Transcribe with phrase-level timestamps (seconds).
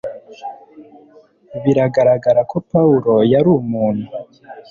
[1.63, 4.07] biragaragara ko pawulo yari umuntu